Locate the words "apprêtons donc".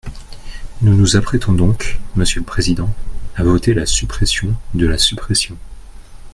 1.15-1.99